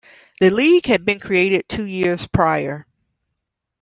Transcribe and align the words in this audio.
The 0.39 0.49
league 0.49 0.87
had 0.87 1.05
been 1.05 1.19
created 1.19 1.69
two 1.69 1.83
years 1.83 2.25
prior. 2.25 2.87